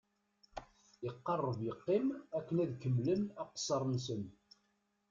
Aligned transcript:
Iqerreb 1.09 1.59
yeqqim 1.67 2.07
akken 2.37 2.57
ad 2.63 2.71
kemmlen 2.81 3.21
aqessar-nsen. 3.41 4.23